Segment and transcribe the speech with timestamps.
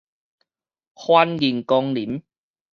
[0.95, 2.23] 歡迎光臨